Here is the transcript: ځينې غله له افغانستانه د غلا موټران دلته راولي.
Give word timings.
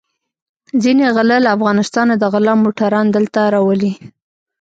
ځينې 0.83 1.05
غله 1.15 1.37
له 1.45 1.49
افغانستانه 1.57 2.13
د 2.17 2.23
غلا 2.33 2.53
موټران 2.63 3.05
دلته 3.15 3.39
راولي. 3.53 3.91